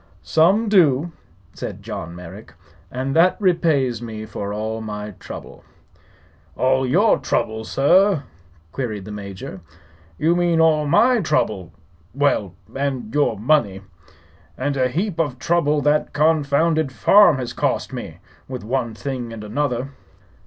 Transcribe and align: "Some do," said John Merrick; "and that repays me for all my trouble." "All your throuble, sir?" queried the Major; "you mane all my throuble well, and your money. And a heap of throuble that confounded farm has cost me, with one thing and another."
"Some 0.23 0.67
do," 0.67 1.11
said 1.53 1.83
John 1.83 2.15
Merrick; 2.15 2.55
"and 2.89 3.15
that 3.15 3.37
repays 3.39 4.01
me 4.01 4.25
for 4.25 4.51
all 4.51 4.81
my 4.81 5.11
trouble." 5.19 5.63
"All 6.57 6.87
your 6.87 7.19
throuble, 7.19 7.65
sir?" 7.67 8.23
queried 8.71 9.05
the 9.05 9.11
Major; 9.11 9.61
"you 10.17 10.35
mane 10.35 10.59
all 10.59 10.87
my 10.87 11.21
throuble 11.21 11.69
well, 12.15 12.55
and 12.75 13.13
your 13.13 13.37
money. 13.37 13.83
And 14.57 14.75
a 14.75 14.89
heap 14.89 15.19
of 15.19 15.37
throuble 15.37 15.81
that 15.83 16.13
confounded 16.13 16.91
farm 16.91 17.37
has 17.37 17.53
cost 17.53 17.93
me, 17.93 18.17
with 18.47 18.63
one 18.63 18.95
thing 18.95 19.31
and 19.31 19.43
another." 19.43 19.91